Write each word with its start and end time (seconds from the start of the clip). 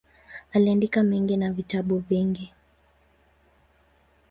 Aliandika 0.53 1.03
mengi 1.03 1.37
na 1.37 1.51
vitabu 1.53 1.97
vingi. 1.99 2.53